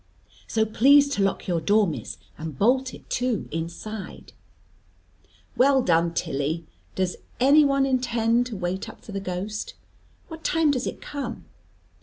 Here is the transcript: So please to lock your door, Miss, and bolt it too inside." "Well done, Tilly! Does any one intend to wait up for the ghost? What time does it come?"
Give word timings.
So 0.47 0.65
please 0.65 1.09
to 1.09 1.21
lock 1.21 1.45
your 1.47 1.61
door, 1.61 1.85
Miss, 1.85 2.17
and 2.35 2.57
bolt 2.57 2.91
it 2.91 3.07
too 3.07 3.47
inside." 3.51 4.33
"Well 5.55 5.83
done, 5.83 6.15
Tilly! 6.15 6.65
Does 6.95 7.17
any 7.39 7.63
one 7.63 7.85
intend 7.85 8.47
to 8.47 8.57
wait 8.57 8.89
up 8.89 9.05
for 9.05 9.11
the 9.11 9.19
ghost? 9.19 9.75
What 10.27 10.43
time 10.43 10.71
does 10.71 10.87
it 10.87 11.01
come?" 11.03 11.45